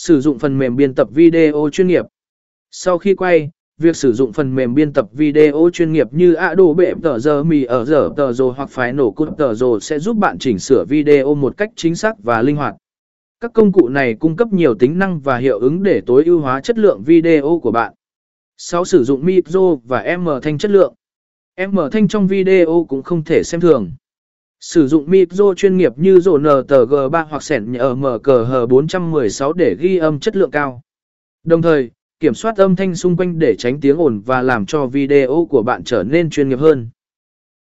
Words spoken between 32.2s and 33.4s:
kiểm soát âm thanh xung quanh